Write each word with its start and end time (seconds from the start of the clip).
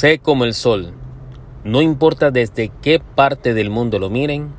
Sé 0.00 0.18
como 0.18 0.46
el 0.46 0.54
sol. 0.54 0.94
No 1.62 1.82
importa 1.82 2.30
desde 2.30 2.72
qué 2.80 3.00
parte 3.00 3.52
del 3.52 3.68
mundo 3.68 3.98
lo 3.98 4.08
miren, 4.08 4.54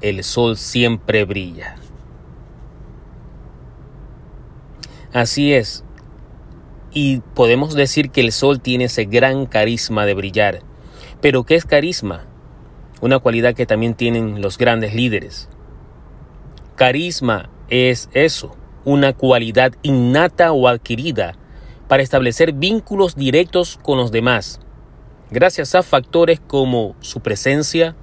el 0.00 0.24
sol 0.24 0.56
siempre 0.56 1.24
brilla. 1.24 1.76
Así 5.12 5.54
es. 5.54 5.84
Y 6.90 7.20
podemos 7.20 7.74
decir 7.74 8.10
que 8.10 8.22
el 8.22 8.32
sol 8.32 8.60
tiene 8.60 8.86
ese 8.86 9.04
gran 9.04 9.46
carisma 9.46 10.04
de 10.04 10.14
brillar. 10.14 10.62
Pero 11.20 11.44
¿qué 11.44 11.54
es 11.54 11.64
carisma? 11.64 12.24
Una 13.00 13.20
cualidad 13.20 13.54
que 13.54 13.66
también 13.66 13.94
tienen 13.94 14.42
los 14.42 14.58
grandes 14.58 14.96
líderes. 14.96 15.48
Carisma 16.74 17.50
es 17.68 18.10
eso, 18.14 18.56
una 18.84 19.12
cualidad 19.12 19.74
innata 19.84 20.50
o 20.50 20.66
adquirida 20.66 21.36
para 21.90 22.04
establecer 22.04 22.52
vínculos 22.52 23.16
directos 23.16 23.76
con 23.82 23.98
los 23.98 24.12
demás, 24.12 24.60
gracias 25.32 25.74
a 25.74 25.82
factores 25.82 26.38
como 26.38 26.94
su 27.00 27.18
presencia, 27.18 27.96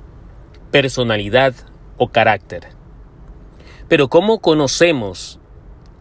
personalidad 0.72 1.56
o 1.96 2.10
carácter. 2.10 2.68
Pero 3.88 4.10
¿cómo 4.10 4.40
conocemos 4.40 5.40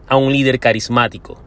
a 0.05 0.17
un 0.17 0.33
líder 0.33 0.59
carismático? 0.59 1.41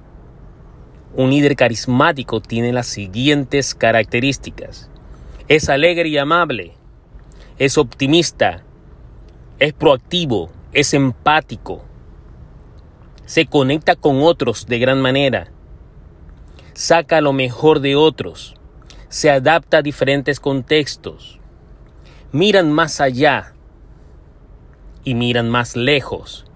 Un 1.14 1.28
líder 1.28 1.56
carismático 1.56 2.40
tiene 2.40 2.72
las 2.72 2.86
siguientes 2.86 3.74
características. 3.74 4.88
Es 5.46 5.68
alegre 5.68 6.08
y 6.08 6.16
amable, 6.16 6.72
es 7.58 7.76
optimista, 7.76 8.64
es 9.58 9.74
proactivo, 9.74 10.48
es 10.72 10.94
empático, 10.94 11.82
se 13.26 13.44
conecta 13.44 13.94
con 13.94 14.22
otros 14.22 14.66
de 14.66 14.78
gran 14.78 15.02
manera, 15.02 15.52
saca 16.72 17.20
lo 17.20 17.32
mejor 17.32 17.80
de 17.80 17.96
otros, 17.96 18.54
se 19.08 19.30
adapta 19.30 19.78
a 19.78 19.82
diferentes 19.82 20.40
contextos, 20.40 21.40
miran 22.32 22.70
más 22.70 23.00
allá 23.00 23.54
y 25.04 25.14
miran 25.14 25.50
más 25.50 25.76
lejos, 25.76 26.46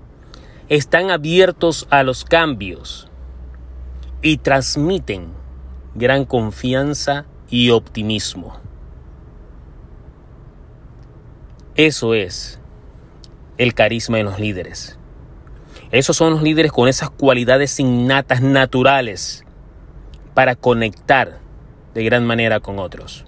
están 0.68 1.10
abiertos 1.10 1.86
a 1.90 2.02
los 2.02 2.24
cambios 2.24 3.10
y 4.22 4.38
transmiten 4.38 5.32
gran 5.94 6.24
confianza 6.24 7.26
y 7.50 7.70
optimismo. 7.70 8.58
Eso 11.74 12.14
es 12.14 12.60
el 13.58 13.74
carisma 13.74 14.18
de 14.18 14.22
los 14.24 14.38
líderes. 14.38 14.98
Esos 15.90 16.16
son 16.16 16.32
los 16.32 16.42
líderes 16.42 16.72
con 16.72 16.88
esas 16.88 17.10
cualidades 17.10 17.78
innatas 17.78 18.40
naturales 18.40 19.43
para 20.34 20.56
conectar 20.56 21.38
de 21.94 22.04
gran 22.04 22.26
manera 22.26 22.60
con 22.60 22.78
otros. 22.78 23.24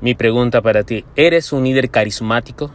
Mi 0.00 0.14
pregunta 0.14 0.62
para 0.62 0.82
ti, 0.82 1.04
¿eres 1.14 1.52
un 1.52 1.64
líder 1.64 1.90
carismático? 1.90 2.70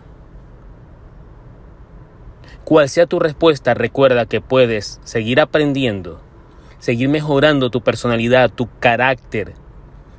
Cual 2.64 2.89
sea 2.89 3.05
tu 3.05 3.19
respuesta, 3.19 3.73
recuerda 3.73 4.25
que 4.25 4.41
puedes 4.41 4.99
seguir 5.03 5.39
aprendiendo, 5.39 6.22
seguir 6.80 7.09
mejorando 7.09 7.69
tu 7.69 7.81
personalidad, 7.81 8.49
tu 8.49 8.69
carácter, 8.80 9.53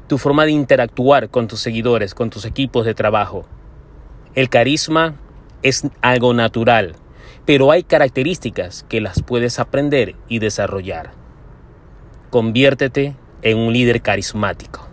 tu 0.06 0.16
forma 0.16 0.46
de 0.46 0.52
interactuar 0.52 1.28
con 1.28 1.48
tus 1.48 1.60
seguidores, 1.60 2.14
con 2.14 2.30
tus 2.30 2.46
equipos 2.46 2.86
de 2.86 2.94
trabajo. 2.94 3.46
El 4.34 4.48
carisma 4.48 5.14
es 5.62 5.86
algo 6.00 6.32
natural, 6.32 6.94
pero 7.44 7.70
hay 7.70 7.82
características 7.82 8.84
que 8.88 9.00
las 9.00 9.22
puedes 9.22 9.58
aprender 9.58 10.16
y 10.28 10.38
desarrollar. 10.38 11.12
Conviértete 12.30 13.16
en 13.42 13.58
un 13.58 13.72
líder 13.72 14.02
carismático. 14.02 14.87